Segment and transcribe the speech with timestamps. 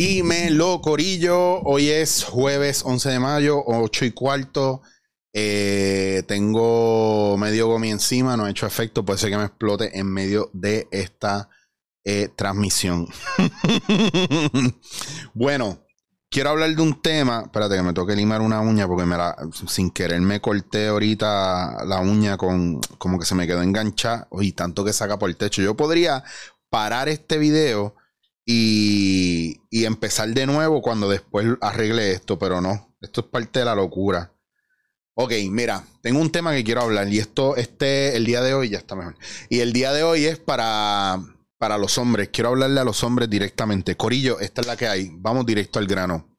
[0.00, 1.60] Dímelo, Corillo.
[1.60, 4.80] Hoy es jueves 11 de mayo, 8 y cuarto.
[5.34, 10.10] Eh, tengo medio gomi encima, no ha hecho efecto, puede ser que me explote en
[10.10, 11.50] medio de esta
[12.02, 13.08] eh, transmisión.
[15.34, 15.84] bueno,
[16.30, 17.42] quiero hablar de un tema.
[17.44, 19.16] Espérate que me toque limar una uña porque me
[19.68, 24.28] sin querer me corté ahorita la uña con como que se me quedó enganchada.
[24.40, 25.60] Y tanto que saca por el techo.
[25.60, 26.24] Yo podría
[26.70, 27.96] parar este video
[28.44, 32.96] y, empezar de nuevo cuando después arregle esto, pero no.
[33.00, 34.32] Esto es parte de la locura.
[35.14, 38.70] Ok, mira, tengo un tema que quiero hablar y esto, este, el día de hoy
[38.70, 39.16] ya está mejor.
[39.48, 41.18] Y el día de hoy es para,
[41.58, 42.30] para los hombres.
[42.32, 43.96] Quiero hablarle a los hombres directamente.
[43.96, 45.10] Corillo, esta es la que hay.
[45.14, 46.36] Vamos directo al grano.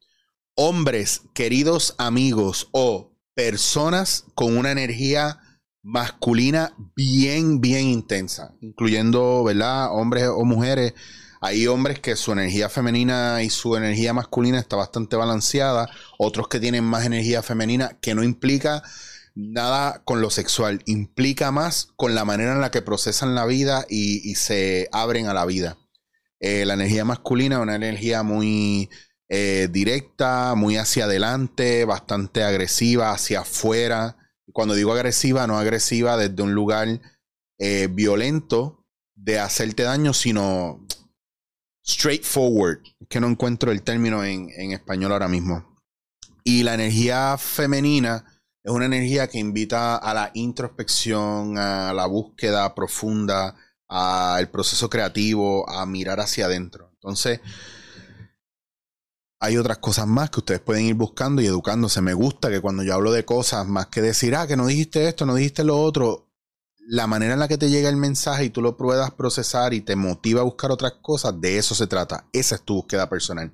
[0.56, 5.40] Hombres, queridos amigos o personas con una energía
[5.84, 9.92] masculina bien, bien intensa, incluyendo, ¿verdad?
[9.92, 10.94] Hombres o mujeres
[11.42, 15.90] hay hombres que su energía femenina y su energía masculina está bastante balanceada,
[16.20, 18.84] otros que tienen más energía femenina, que no implica
[19.34, 23.86] nada con lo sexual, implica más con la manera en la que procesan la vida
[23.90, 25.80] y, se abren a la vida.
[26.40, 28.92] Eh, la energía masculina es una energía muy
[29.28, 34.16] eh, directa, muy hacia adelante, bastante agresiva, hacia afuera.
[34.54, 37.02] Cuando digo agresiva, no agresiva desde un lugar
[37.58, 40.86] eh, violento de hacerte daño, sino
[41.92, 45.80] straightforward, que no encuentro el término en, español ahora mismo.
[46.44, 48.26] Y la energía femenina
[48.64, 53.56] es una energía que invita a la introspección, a la búsqueda profunda,
[53.88, 56.90] al proceso creativo, a mirar hacia adentro.
[56.94, 57.42] Entonces,
[59.40, 62.02] hay otras cosas más que ustedes pueden ir buscando y educándose.
[62.02, 65.08] Me gusta que cuando yo hablo de cosas, más que decir, ah, que no dijiste
[65.08, 66.31] esto, no dijiste lo otro,
[66.88, 69.82] la manera en la que te llega el mensaje y tú lo puedas procesar y
[69.82, 72.26] te motiva a buscar otras cosas, de eso se trata.
[72.34, 73.54] Esa es tu búsqueda personal.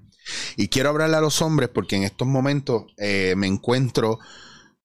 [0.55, 4.19] Y quiero hablarle a los hombres porque en estos momentos eh, me encuentro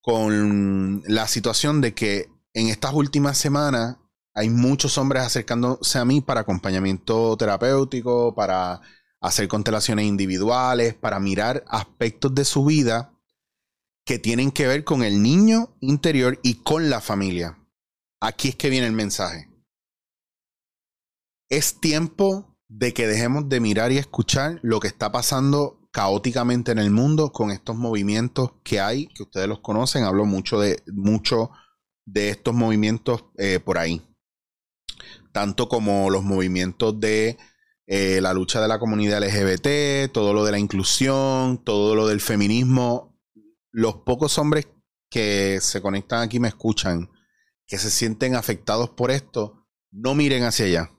[0.00, 3.96] con la situación de que en estas últimas semanas
[4.34, 8.80] hay muchos hombres acercándose a mí para acompañamiento terapéutico, para
[9.20, 13.12] hacer constelaciones individuales, para mirar aspectos de su vida
[14.04, 17.61] que tienen que ver con el niño interior y con la familia.
[18.24, 19.48] Aquí es que viene el mensaje.
[21.50, 26.78] Es tiempo de que dejemos de mirar y escuchar lo que está pasando caóticamente en
[26.78, 30.04] el mundo con estos movimientos que hay, que ustedes los conocen.
[30.04, 31.50] Hablo mucho de, mucho
[32.06, 34.00] de estos movimientos eh, por ahí.
[35.32, 37.38] Tanto como los movimientos de
[37.88, 42.20] eh, la lucha de la comunidad LGBT, todo lo de la inclusión, todo lo del
[42.20, 43.20] feminismo.
[43.72, 44.68] Los pocos hombres
[45.10, 47.10] que se conectan aquí me escuchan
[47.66, 50.90] que se sienten afectados por esto, no miren hacia allá.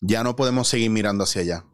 [0.00, 1.64] Ya no podemos seguir mirando hacia allá.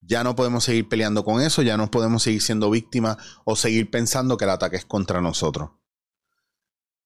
[0.00, 3.90] Ya no podemos seguir peleando con eso, ya no podemos seguir siendo víctimas o seguir
[3.90, 5.70] pensando que el ataque es contra nosotros.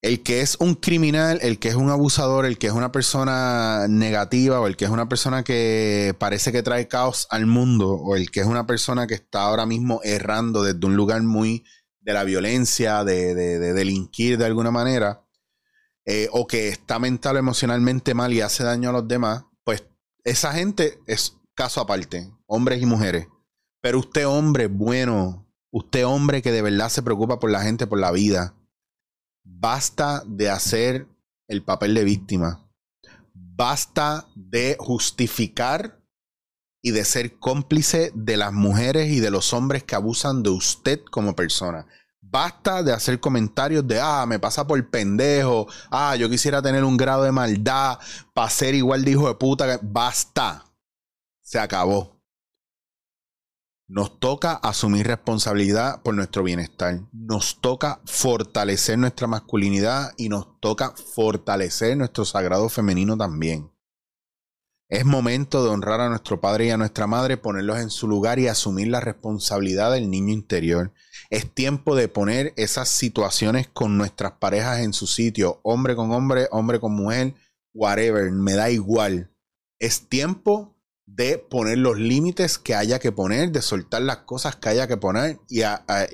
[0.02, 3.86] El que es un criminal, el que es un abusador, el que es una persona
[3.88, 8.16] negativa o el que es una persona que parece que trae caos al mundo o
[8.16, 11.64] el que es una persona que está ahora mismo errando desde un lugar muy
[12.00, 15.21] de la violencia, de, de delinquir de alguna manera,
[16.04, 19.84] eh, o que está mental o emocionalmente mal y hace daño a los demás, pues
[20.24, 23.28] esa gente es caso aparte, hombres y mujeres.
[23.80, 28.00] Pero usted hombre bueno, usted hombre que de verdad se preocupa por la gente, por
[28.00, 28.56] la vida,
[29.44, 31.08] basta de hacer
[31.48, 32.69] el papel de víctima.
[33.34, 36.02] Basta de justificar
[36.82, 41.00] y de ser cómplice de las mujeres y de los hombres que abusan de usted
[41.10, 41.87] como persona.
[42.24, 46.96] Basta de hacer comentarios de, ah, me pasa por pendejo, ah, yo quisiera tener un
[46.96, 47.98] grado de maldad
[48.32, 49.78] para ser igual de hijo de puta.
[49.82, 50.64] Basta.
[51.42, 52.22] Se acabó.
[53.88, 57.00] Nos toca asumir responsabilidad por nuestro bienestar.
[57.12, 63.70] Nos toca fortalecer nuestra masculinidad y nos toca fortalecer nuestro sagrado femenino también.
[64.88, 68.38] Es momento de honrar a nuestro padre y a nuestra madre, ponerlos en su lugar
[68.38, 70.92] y asumir la responsabilidad del niño interior.
[71.32, 76.46] Es tiempo de poner esas situaciones con nuestras parejas en su sitio, hombre con hombre,
[76.50, 77.32] hombre con mujer,
[77.73, 79.31] whatever, me da igual.
[79.79, 80.76] Es tiempo
[81.06, 84.99] de poner los límites que haya que poner, de soltar las cosas que haya que
[84.99, 85.62] poner y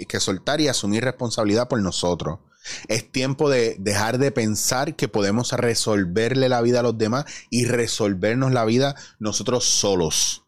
[0.07, 2.39] que soltar y asumir responsabilidad por nosotros.
[2.87, 7.65] Es tiempo de dejar de pensar que podemos resolverle la vida a los demás y
[7.65, 10.48] resolvernos la vida nosotros solos.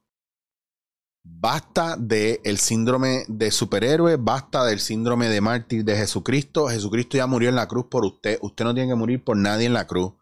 [1.23, 6.69] Basta del síndrome de superhéroe, basta del síndrome de mártir de Jesucristo.
[6.69, 8.39] Jesucristo ya murió en la cruz por usted.
[8.41, 10.15] Usted no tiene que morir por nadie en la cruz.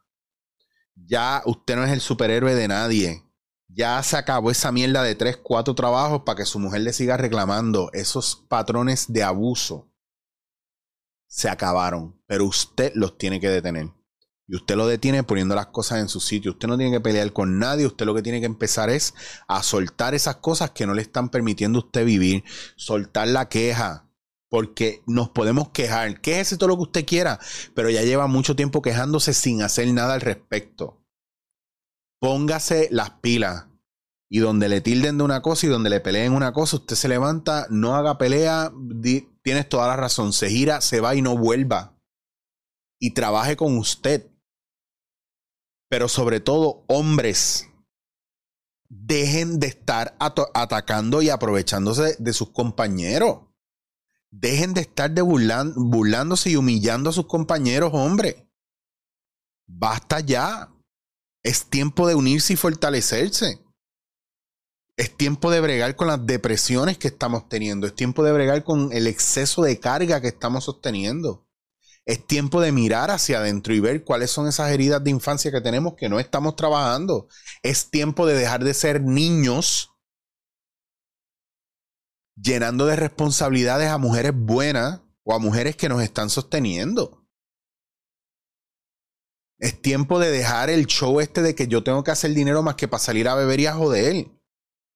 [0.95, 3.25] Ya usted no es el superhéroe de nadie.
[3.69, 7.17] Ya se acabó esa mierda de tres, cuatro trabajos para que su mujer le siga
[7.17, 7.91] reclamando.
[7.93, 9.93] Esos patrones de abuso
[11.27, 13.98] se acabaron, pero usted los tiene que detener.
[14.49, 16.53] Y usted lo detiene poniendo las cosas en su sitio.
[16.53, 17.87] Usted no tiene que pelear con nadie.
[17.87, 19.15] Usted lo que tiene que empezar es
[19.47, 22.45] a soltar esas cosas que no le están permitiendo a usted vivir.
[22.75, 24.09] Soltar la queja.
[24.49, 26.23] Porque nos podemos quejar.
[26.23, 27.39] Quéjese todo lo que usted quiera.
[27.75, 31.05] Pero ya lleva mucho tiempo quejándose sin hacer nada al respecto.
[32.19, 33.67] Póngase las pilas.
[34.31, 37.09] Y donde le tilden de una cosa y donde le peleen una cosa, usted se
[37.09, 38.73] levanta, no haga pelea.
[39.43, 40.33] tienes toda la razón.
[40.33, 41.99] Se gira, se va y no vuelva.
[42.99, 44.31] Y trabaje con usted
[45.89, 47.69] pero sobre todo hombres,
[48.89, 53.41] dejen de estar atacando y aprovechándose de sus compañeros.
[54.31, 58.47] Dejen de estar de burlándose y humillando a sus compañeros, hombre.
[59.67, 60.71] Basta ya.
[61.43, 63.65] Es tiempo de unirse y fortalecerse.
[64.97, 67.87] Es tiempo de bregar con las depresiones que estamos teniendo.
[67.87, 71.48] Es tiempo de bregar con el exceso de carga que estamos sosteniendo.
[72.09, 75.61] Es tiempo de mirar hacia adentro y ver cuáles son esas heridas de infancia que
[75.61, 77.29] tenemos que no estamos trabajando.
[77.63, 79.91] Es tiempo de dejar de ser niños
[82.35, 87.29] llenando de responsabilidades a mujeres buenas o a mujeres que nos están sosteniendo.
[89.59, 92.77] Es tiempo de dejar el show este de que yo tengo que hacer dinero más
[92.77, 94.29] que para salir a beber y a joder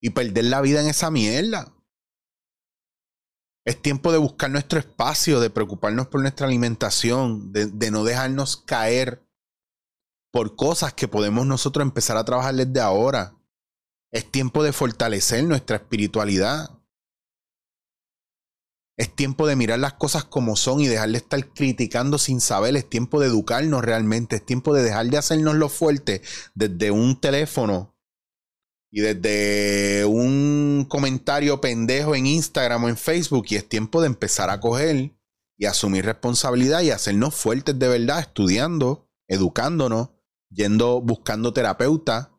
[0.01, 1.75] y perder la vida en esa mierda.
[3.65, 9.25] Es tiempo de buscar nuestro espacio, de preocuparnos por nuestra alimentación, de, no dejarnos caer
[10.33, 13.37] por cosas que podemos nosotros empezar a trabajar desde ahora.
[14.11, 16.71] Es tiempo de fortalecer nuestra espiritualidad.
[18.99, 22.77] Es tiempo de mirar las cosas como son y dejar de estar criticando sin saber.
[22.77, 24.37] Es tiempo de educarnos realmente.
[24.37, 26.21] Es tiempo de dejar de hacernos lo fuerte
[26.55, 27.92] desde un teléfono
[28.95, 34.51] y desde un comentario pendejo en Instagram o en Facebook y es tiempo de empezar
[34.51, 35.17] a coger
[35.57, 40.11] y asumir responsabilidad y hacernos fuertes de verdad, estudiando, educándonos,
[40.51, 42.33] yendo, buscando terapeuta,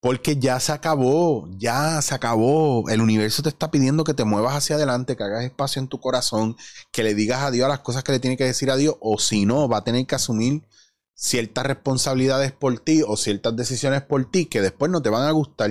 [0.00, 2.88] porque ya se acabó, ya se acabó.
[2.88, 6.00] El universo te está pidiendo que te muevas hacia adelante, que hagas espacio en tu
[6.00, 6.56] corazón,
[6.90, 9.44] que le digas adiós a las cosas que le tiene que decir adiós, o si
[9.44, 10.62] no, va a tener que asumir
[11.22, 15.30] ciertas responsabilidades por ti o ciertas decisiones por ti que después no te van a
[15.30, 15.70] gustar.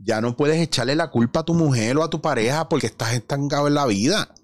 [0.00, 3.14] Ya no puedes echarle la culpa a tu mujer o a tu pareja porque estás
[3.14, 4.34] estancado en la vida.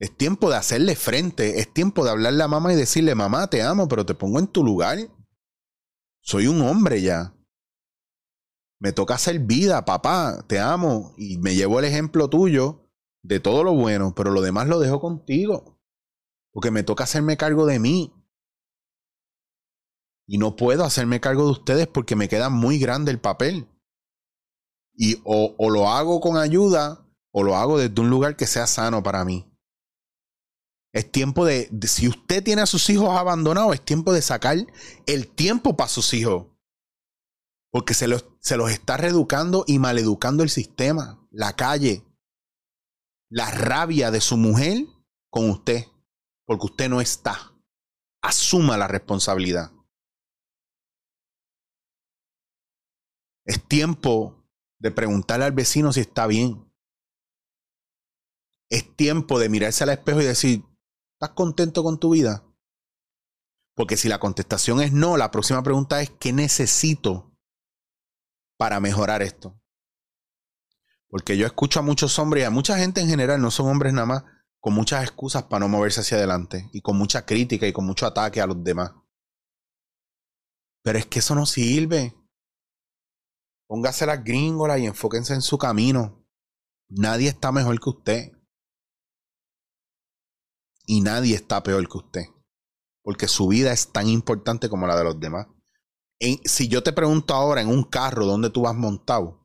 [0.00, 3.62] Es tiempo de hacerle frente, es tiempo de hablarle a mamá y decirle, mamá, te
[3.62, 4.96] amo, pero te pongo en tu lugar.
[6.22, 7.34] Soy un hombre ya.
[8.78, 11.14] Me toca hacer vida, papá, te amo.
[11.16, 12.87] Y me llevo el ejemplo tuyo
[13.22, 15.78] de todo lo bueno, pero lo demás lo dejo contigo.
[16.52, 18.12] Porque me toca hacerme cargo de mí.
[20.26, 23.68] Y no puedo hacerme cargo de ustedes porque me queda muy grande el papel.
[24.94, 29.02] Y o, lo hago con ayuda o lo hago desde un lugar que sea sano
[29.02, 29.44] para mí.
[30.92, 34.56] Es tiempo de, si usted tiene a sus hijos abandonados, es tiempo de sacar
[35.06, 36.46] el tiempo para sus hijos.
[37.70, 42.07] Porque se los, se los está reeducando y maleducando el sistema, la calle,
[43.30, 44.86] la rabia de su mujer
[45.30, 45.86] con usted,
[46.46, 47.54] porque usted no está.
[48.22, 49.72] Asuma la responsabilidad.
[53.44, 54.46] Es tiempo
[54.80, 56.70] de preguntarle al vecino si está bien.
[58.70, 60.64] Es tiempo de mirarse al espejo y decir,
[61.14, 62.44] ¿estás contento con tu vida?
[63.74, 67.32] Porque si la contestación es no, la próxima pregunta es, ¿qué necesito
[68.58, 69.58] para mejorar esto?
[71.08, 73.92] Porque yo escucho a muchos hombres y a mucha gente en general, no son hombres
[73.92, 74.24] nada más,
[74.60, 78.06] con muchas excusas para no moverse hacia adelante y con mucha crítica y con mucho
[78.06, 78.92] ataque a los demás.
[80.82, 82.14] Pero es que eso no sirve.
[83.66, 86.26] Póngase las gringolas y enfóquense en su camino.
[86.88, 88.32] Nadie está mejor que usted.
[90.86, 92.22] Y nadie está peor que usted.
[93.02, 95.46] Porque su vida es tan importante como la de los demás.
[96.44, 99.37] si yo te pregunto ahora en un carro dónde tú vas montado,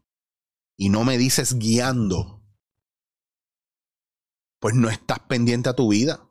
[0.77, 2.43] y no me dices guiando,
[4.59, 6.29] pues no estás pendiente a tu vida.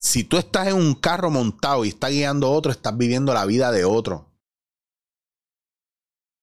[0.00, 3.44] Si tú estás en un carro montado y estás guiando a otro, estás viviendo la
[3.44, 4.32] vida de otro.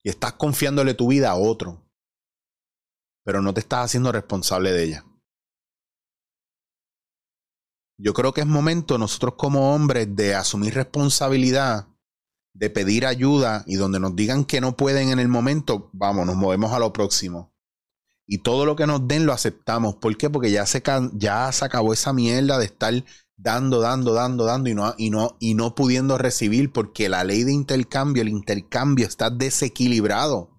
[0.04, 1.90] Y estás confiándole tu vida a otro.
[3.24, 5.06] Pero no te estás haciendo responsable de ella.
[7.98, 11.93] Yo creo que es momento nosotros como hombres de asumir responsabilidad
[12.54, 16.36] de pedir ayuda y donde nos digan que no pueden en el momento, vamos, nos
[16.36, 17.52] movemos a lo próximo.
[18.26, 19.96] Y todo lo que nos den lo aceptamos.
[19.96, 20.30] ¿Por qué?
[20.30, 20.82] Porque ya se,
[21.14, 22.94] ya se acabó esa mierda de estar
[23.36, 27.44] dando, dando, dando, dando y no, y, no, y no pudiendo recibir porque la ley
[27.44, 30.54] de intercambio, el intercambio está desequilibrado.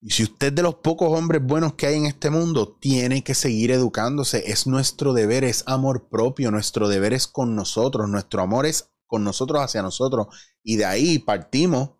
[0.00, 3.34] Y si usted de los pocos hombres buenos que hay en este mundo, tiene que
[3.34, 4.50] seguir educándose.
[4.50, 9.24] Es nuestro deber, es amor propio, nuestro deber es con nosotros, nuestro amor es con
[9.24, 10.26] nosotros hacia nosotros.
[10.62, 11.90] Y de ahí partimos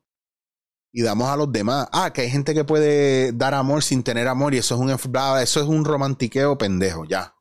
[0.93, 1.89] y damos a los demás.
[1.93, 4.91] Ah, que hay gente que puede dar amor sin tener amor y eso es un,
[4.91, 7.35] eso es un romantiqueo pendejo, ya.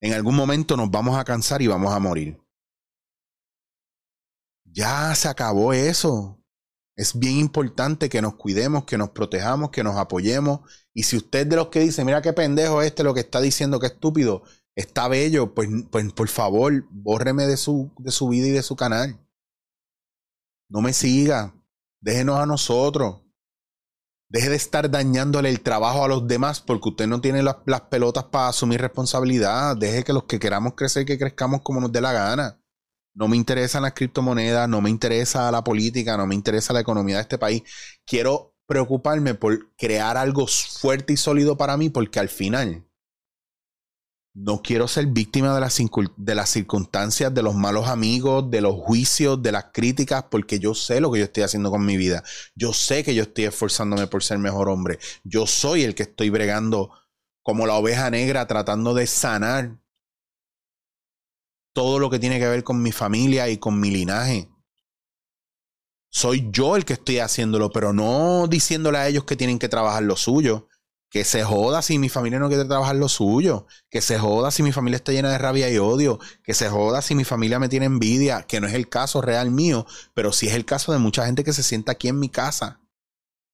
[0.00, 2.40] En algún momento nos vamos a cansar y vamos a morir.
[4.64, 6.38] Ya se acabó eso.
[6.96, 10.60] Es bien importante que nos cuidemos, que nos protejamos, que nos apoyemos.
[10.92, 13.78] Y si usted de los que dice, mira qué pendejo este lo que está diciendo,
[13.78, 14.42] que estúpido,
[14.74, 18.76] está bello, pues, pues por favor, bórreme de su, de su vida y de su
[18.76, 19.18] canal.
[20.68, 21.54] No me siga.
[22.00, 23.22] Déjenos a nosotros.
[24.28, 27.82] Deje de estar dañándole el trabajo a los demás porque usted no tiene las, las
[27.82, 29.76] pelotas para asumir responsabilidad.
[29.76, 32.60] Deje que los que queramos crecer, que crezcamos como nos dé la gana.
[33.12, 37.16] No me interesan las criptomonedas, no me interesa la política, no me interesa la economía
[37.16, 37.62] de este país.
[38.06, 42.86] Quiero preocuparme por crear algo fuerte y sólido para mí porque al final
[44.34, 45.60] no quiero ser víctima de
[46.34, 51.00] las, circunstancias, de los malos amigos, de los juicios, de las críticas, porque yo sé
[51.00, 52.22] lo que yo estoy haciendo con mi vida.
[52.54, 54.98] Yo sé que yo estoy esforzándome por ser mejor hombre.
[55.24, 56.90] Yo soy el que estoy bregando
[57.42, 59.78] como la oveja negra tratando de sanar
[61.72, 64.48] todo lo que tiene que ver con mi familia y con mi linaje.
[66.12, 70.02] Soy yo el que estoy haciéndolo, pero no diciéndole a ellos que tienen que trabajar
[70.02, 70.68] lo suyo.
[71.10, 73.66] Que se joda si mi familia no quiere trabajar lo suyo.
[73.90, 76.20] Que se joda si mi familia está llena de rabia y odio.
[76.44, 78.42] Que se joda si mi familia me tiene envidia.
[78.42, 81.44] Que no es el caso real mío, pero sí es el caso de mucha gente
[81.44, 82.80] que se sienta aquí en mi casa.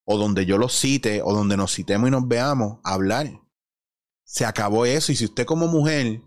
[0.05, 3.41] O donde yo los cite, o donde nos citemos y nos veamos hablar.
[4.25, 5.11] Se acabó eso.
[5.11, 6.21] Y si usted como mujer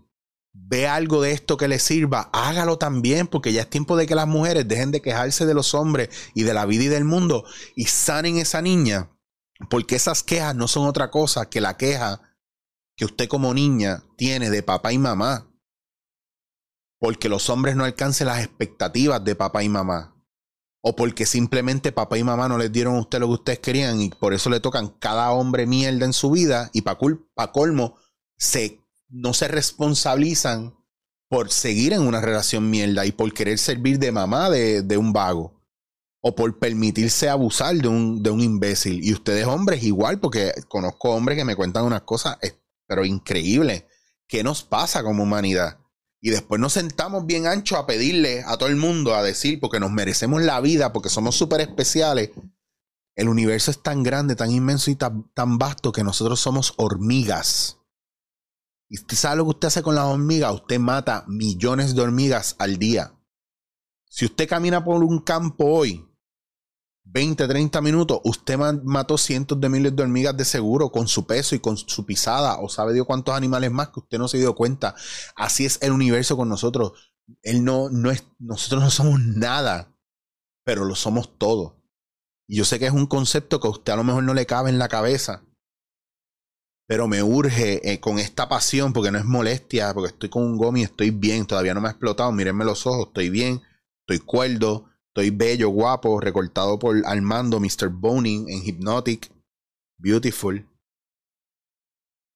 [0.52, 4.14] ve algo de esto que le sirva, hágalo también, porque ya es tiempo de que
[4.14, 7.44] las mujeres dejen de quejarse de los hombres y de la vida y del mundo
[7.76, 9.10] y sanen esa niña,
[9.68, 12.22] porque esas quejas no son otra cosa que la queja
[12.96, 15.46] que usted como niña tiene de papá y mamá.
[16.98, 20.16] Porque los hombres no alcancen las expectativas de papá y mamá.
[20.82, 24.00] O porque simplemente papá y mamá no les dieron a usted lo que ustedes querían
[24.00, 26.98] y por eso le tocan cada hombre mierda en su vida y para
[27.34, 27.96] pa colmo
[28.38, 30.74] se no se responsabilizan
[31.28, 35.59] por seguir en una relación mierda y por querer servir de mamá de, un vago.
[36.22, 39.02] O por permitirse abusar de un, de un imbécil.
[39.02, 42.36] Y ustedes hombres igual, porque conozco hombres que me cuentan unas cosas,
[42.86, 43.84] pero increíbles.
[44.26, 45.78] ¿Qué nos pasa como humanidad?
[46.20, 49.80] Y después nos sentamos bien ancho a pedirle a todo el mundo, a decir, porque
[49.80, 52.30] nos merecemos la vida, porque somos súper especiales.
[53.14, 57.78] El universo es tan grande, tan inmenso y tan vasto que nosotros somos hormigas.
[58.88, 60.52] ¿Y usted sabe lo que usted hace con las hormigas?
[60.52, 63.14] Usted mata millones de hormigas al día.
[64.08, 66.04] Si usted camina por un campo hoy,
[67.12, 71.56] 20, 30 minutos, usted mató cientos de miles de hormigas de seguro con su peso
[71.56, 74.54] y con su pisada, o sabe Dios cuántos animales más que usted no se dio
[74.54, 74.94] cuenta.
[75.34, 76.92] Así es el universo con nosotros.
[77.42, 79.92] Él no, no es, nosotros no somos nada,
[80.64, 81.82] pero lo somos todo.
[82.46, 84.46] Y yo sé que es un concepto que a usted a lo mejor no le
[84.46, 85.44] cabe en la cabeza,
[86.86, 90.56] pero me urge eh, con esta pasión, porque no es molestia, porque estoy con un
[90.56, 93.62] gomi, estoy bien, todavía no me ha explotado, mírenme los ojos, estoy bien,
[94.00, 97.88] estoy cuerdo, estoy bello, guapo, recortado por Armando, Mr.
[97.88, 99.32] Boning en Hypnotic,
[99.98, 100.66] beautiful.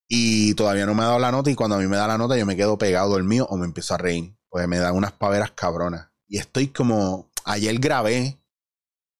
[0.08, 2.18] Y todavía no me ha dado la nota y cuando a mí me da la
[2.18, 5.12] nota yo me quedo pegado mío o me empiezo a reír, pues me dan unas
[5.12, 6.10] paveras cabronas.
[6.26, 8.42] Y estoy como, ayer grabé,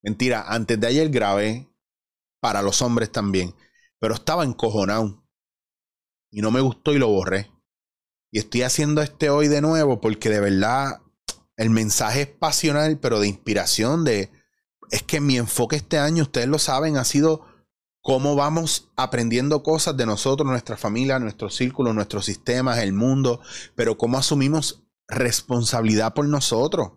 [0.03, 1.69] mentira, antes de ayer grabé
[2.41, 3.55] para los hombres también,
[3.99, 5.25] pero estaba encojonado
[6.29, 7.49] y no me gustó y lo borré.
[8.31, 11.01] Y estoy haciendo este hoy de nuevo porque de verdad
[11.57, 14.31] el mensaje es pasional, pero de inspiración, de...
[14.91, 17.45] Es que mi enfoque este año, ustedes lo saben, ha sido
[18.01, 23.41] cómo vamos aprendiendo cosas de nosotros, nuestra familia, nuestro círculo, nuestros sistemas, el mundo,
[23.73, 26.91] pero cómo asumimos responsabilidad por nosotros,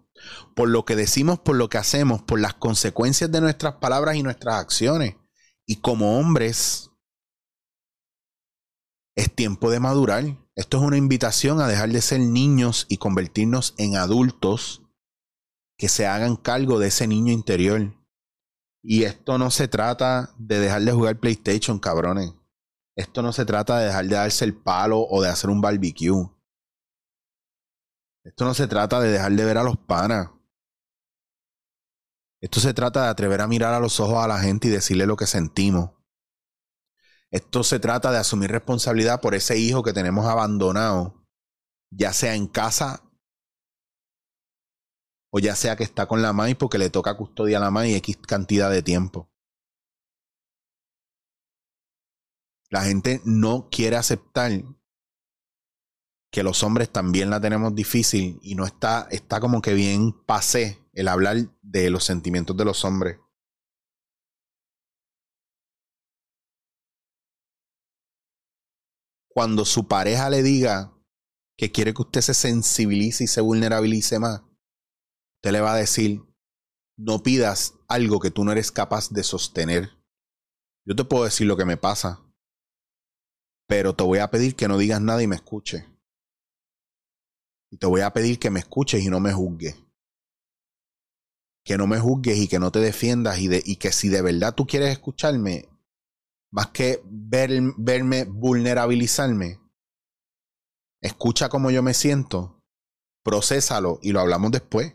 [0.54, 4.22] por lo que decimos, por lo que hacemos, por las consecuencias de nuestras palabras y
[4.22, 5.16] nuestras acciones.
[5.64, 6.90] Y como hombres,
[9.16, 10.24] es tiempo de madurar.
[10.58, 14.82] Esto es una invitación a dejar de ser niños y convertirnos en adultos
[15.78, 17.94] que se hagan cargo de ese niño interior.
[18.82, 22.34] Y esto no se trata de dejar de jugar PlayStation, cabrones.
[22.96, 26.28] Esto no se trata de dejar de darse el palo o de hacer un barbecue.
[28.24, 30.28] Esto no se trata de dejar de ver a los panas.
[32.42, 35.06] Esto se trata de atrever a mirar a los ojos a la gente y decirle
[35.06, 35.97] lo que sentimos.
[37.30, 41.26] Esto se trata de asumir responsabilidad por ese hijo que tenemos abandonado,
[41.90, 43.02] ya sea en casa
[45.30, 47.94] o ya sea que está con la MAI porque le toca custodiar a la MAI
[47.97, 49.30] X cantidad de tiempo.
[52.70, 54.52] La gente no quiere aceptar
[56.30, 60.78] que los hombres también la tenemos difícil y no está, está como que bien pasé
[60.92, 63.18] el hablar de los sentimientos de los hombres.
[69.28, 70.92] Cuando su pareja le diga
[71.56, 74.42] que quiere que usted se sensibilice y se vulnerabilice más,
[75.38, 76.23] usted le va a decir,
[76.97, 79.90] no pidas algo que tú no eres capaz de sostener.
[80.85, 82.25] Yo te puedo decir lo que me pasa,
[83.68, 85.87] pero te voy a pedir que no digas nada y me escuche.
[87.70, 89.76] Y te voy a pedir que me escuches y no me juzgues.
[91.64, 94.54] Que no me juzgues y que no te defiendas y, y que si de verdad
[94.54, 95.68] tú quieres escucharme,
[96.50, 99.60] más que ver, verme vulnerabilizarme,
[101.02, 102.62] escucha cómo yo me siento,
[103.22, 104.94] procésalo y lo hablamos después.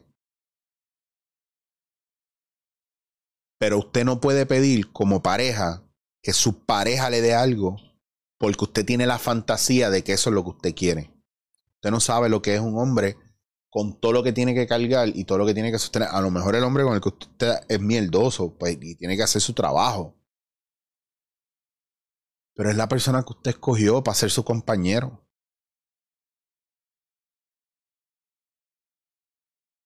[3.59, 5.87] Pero usted no puede pedir como pareja
[6.21, 7.77] que su pareja le dé algo
[8.39, 11.13] porque usted tiene la fantasía de que eso es lo que usted quiere.
[11.75, 13.17] Usted no sabe lo que es un hombre
[13.69, 16.09] con todo lo que tiene que cargar y todo lo que tiene que sostener.
[16.11, 19.23] A lo mejor el hombre con el que usted es mieldoso pues, y tiene que
[19.23, 20.15] hacer su trabajo.
[22.55, 25.27] Pero es la persona que usted escogió para ser su compañero.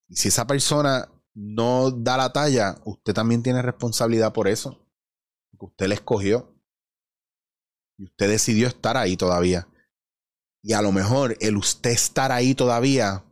[0.10, 4.86] Y si esa persona no da la talla, usted también tiene responsabilidad por eso.
[5.52, 6.54] Porque usted le escogió.
[7.98, 9.68] Y usted decidió estar ahí todavía.
[10.64, 13.24] Y a lo mejor el usted estar ahí todavía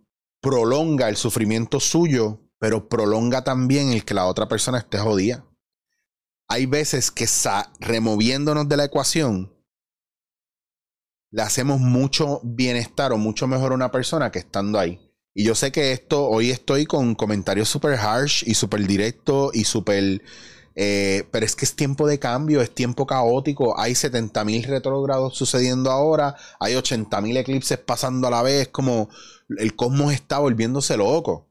[0.42, 5.46] prolonga el sufrimiento suyo, pero prolonga también el que la otra persona esté jodida.
[6.48, 7.28] Hay veces que
[7.80, 9.54] removiéndonos de la ecuación,
[11.32, 15.02] le hacemos mucho bienestar o mucho mejor a una persona que estando ahí.
[15.34, 19.66] Y yo sé que esto, hoy estoy con comentarios súper harsh y súper directo y
[19.66, 20.22] súper
[20.76, 23.80] eh, pero es que es tiempo de cambio, es tiempo caótico.
[23.80, 29.10] Hay 70.000 retrógrados sucediendo ahora, hay 80.000 eclipses pasando a la vez, como
[29.58, 31.50] el cosmos está volviéndose loco.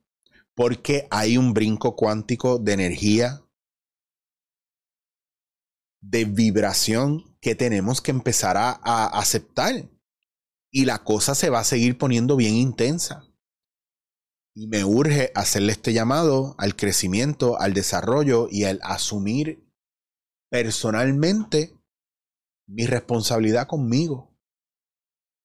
[0.55, 3.43] Porque hay un brinco cuántico de energía,
[6.09, 9.91] de vibración que tenemos que empezar a aceptar.
[10.71, 13.25] Y la cosa se va a seguir poniendo bien intensa.
[14.55, 19.65] Y me urge hacerle este llamado al crecimiento, al desarrollo y al asumir
[20.51, 21.77] personalmente
[22.67, 24.37] mi responsabilidad conmigo.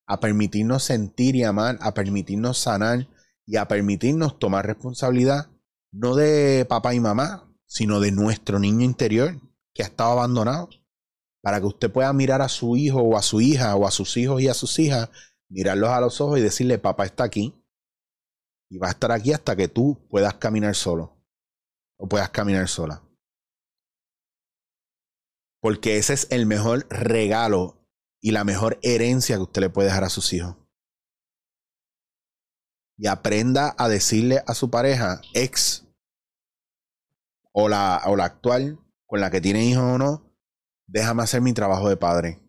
[0.08, 3.08] A permitirnos sentir y amar, a permitirnos sanar
[3.46, 5.50] y a permitirnos tomar responsabilidad
[5.92, 9.40] no de papá y mamá, sino de nuestro niño interior
[9.80, 10.68] que ha estado abandonado.
[11.42, 14.18] Para que usted pueda mirar a su hijo o a su hija o a sus
[14.18, 15.10] hijos y a sus hijas,
[15.48, 17.56] mirarlos a los ojos y decirle, papá está aquí
[18.70, 21.18] y va a estar aquí hasta que tú puedas caminar solo
[21.98, 23.02] o puedas caminar sola.
[25.62, 27.88] Porque ese es el mejor regalo
[28.20, 30.58] y la mejor herencia que usted le puede dejar a sus hijos.
[32.98, 35.88] Y aprenda a decirle a su pareja, ex
[37.54, 38.78] o la, o la actual,
[39.10, 40.32] con la que tiene hijos o no,
[40.86, 42.40] déjame hacer mi trabajo de padre.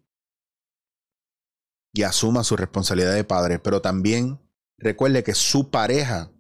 [1.94, 3.59] Y asuma su responsabilidad de padre.
[3.59, 4.38] Pero también
[4.77, 6.31] recuerde que su pareja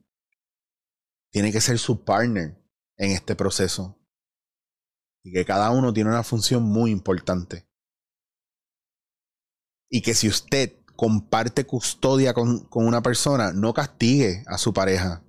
[1.32, 2.62] tiene que ser su partner
[2.98, 3.98] en este proceso.
[5.24, 7.66] Y que cada uno tiene una función muy importante.
[9.88, 15.24] Y que si usted comparte custodia con, con, una persona, no castigue a su pareja,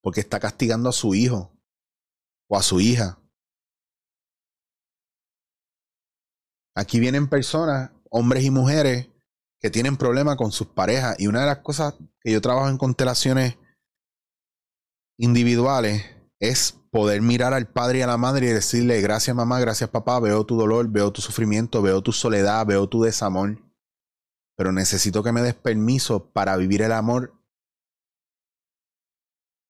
[0.00, 1.54] porque está castigando a su hijo
[2.48, 3.19] o a su hija.
[6.74, 9.08] Aquí vienen personas, hombres y mujeres,
[9.60, 11.16] que tienen problemas con sus parejas.
[11.18, 13.58] Y una de las cosas que yo trabajo en constelaciones
[15.18, 16.04] individuales
[16.38, 20.18] es poder mirar al padre y a la madre y decirle, gracias mamá, gracias papá,
[20.18, 23.58] veo tu dolor, veo tu sufrimiento, veo tu soledad, veo tu desamor.
[24.56, 27.34] Pero necesito que me des permiso para vivir el amor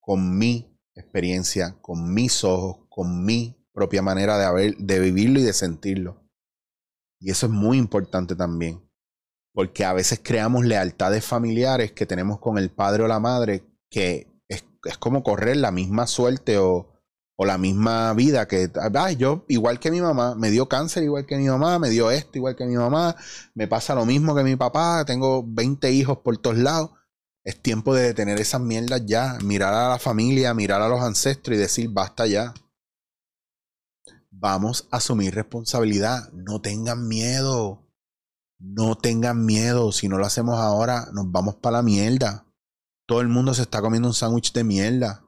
[0.00, 5.42] con mi experiencia, con mis ojos, con mi propia manera de, haber, de vivirlo y
[5.42, 6.29] de sentirlo.
[7.20, 8.82] Y eso es muy importante también
[9.52, 14.28] porque a veces creamos lealtades familiares que tenemos con el padre o la madre que
[14.48, 14.64] es,
[14.98, 16.88] como correr la misma suerte o,
[17.36, 18.70] o, la misma vida que,
[19.18, 22.38] yo igual que mi mamá, me dio cáncer igual que mi mamá, me dio esto
[22.38, 23.16] igual que mi mamá,
[23.54, 26.90] me pasa lo mismo que mi papá, tengo 20 hijos por todos lados.
[27.42, 31.56] Es tiempo de detener esas mierdas ya, mirar a la familia, mirar a los ancestros
[31.56, 32.52] y decir, basta ya.
[34.40, 36.32] Vamos a asumir responsabilidad.
[36.32, 37.86] No tengan miedo.
[38.58, 39.92] No tengan miedo.
[39.92, 42.46] Si no lo hacemos ahora, nos vamos para la mierda.
[43.06, 45.26] Todo el mundo se está comiendo un sándwich de mierda.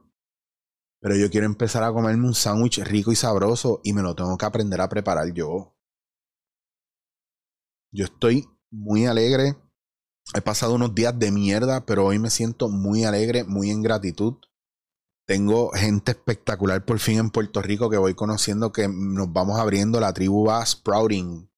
[0.99, 4.35] Pero yo quiero empezar a comerme un sándwich rico y sabroso y me lo tengo
[4.35, 5.77] que aprender a preparar yo.
[7.91, 9.55] Yo estoy muy alegre.
[10.33, 14.37] He pasado unos días de mierda, pero hoy me siento muy alegre, muy en gratitud.
[15.25, 19.99] Tengo gente espectacular por fin en Puerto Rico que voy conociendo que nos vamos abriendo.
[19.99, 21.49] La tribu va sprouting.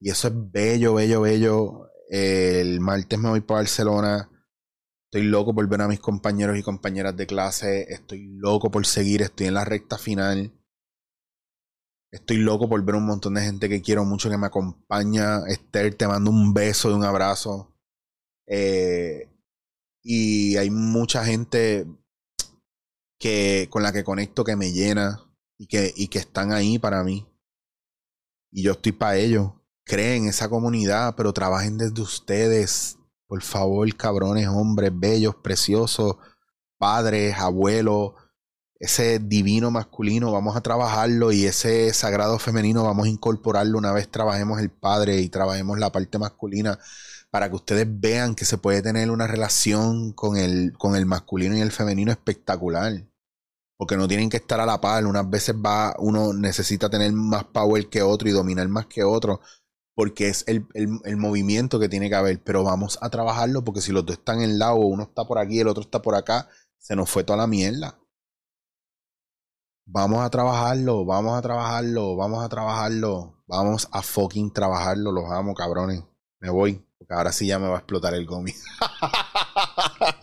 [0.00, 1.90] Y eso es bello, bello, bello.
[2.08, 4.30] El martes me voy para Barcelona.
[5.10, 7.86] Estoy loco por ver a mis compañeros y compañeras de clase.
[7.88, 9.22] Estoy loco por seguir.
[9.22, 10.52] Estoy en la recta final.
[12.10, 15.46] Estoy loco por ver un montón de gente que quiero mucho que me acompaña.
[15.48, 17.74] Esther, te mando un beso y un abrazo.
[18.46, 19.28] Eh,
[20.02, 21.86] y hay mucha gente
[23.18, 25.20] que, con la que conecto que me llena
[25.58, 27.26] y que, y que están ahí para mí.
[28.50, 29.52] Y yo estoy para ellos.
[29.84, 32.98] Creen esa comunidad, pero trabajen desde ustedes.
[33.26, 36.16] Por favor, cabrones, hombres, bellos, preciosos,
[36.78, 38.14] padres, abuelos,
[38.78, 44.10] ese divino masculino, vamos a trabajarlo y ese sagrado femenino vamos a incorporarlo una vez
[44.10, 46.78] trabajemos el padre y trabajemos la parte masculina
[47.36, 51.54] para que ustedes vean que se puede tener una relación con el, con el masculino
[51.54, 53.10] y el femenino espectacular.
[53.76, 55.04] Porque no tienen que estar a la par.
[55.04, 59.42] Unas veces va, uno necesita tener más power que otro y dominar más que otro.
[59.94, 62.42] Porque es el, el movimiento que tiene que haber.
[62.42, 65.60] Pero vamos a trabajarlo porque si los dos están en lado, uno está por aquí,
[65.60, 67.98] el otro está por acá, se nos fue toda la mierda.
[69.84, 75.52] Vamos a trabajarlo, vamos a trabajarlo, vamos a trabajarlo, vamos a fucking trabajarlo, los amo,
[75.52, 76.02] cabrones.
[76.40, 78.56] Me voy, porque ahora sí ya me va a explotar el cómic.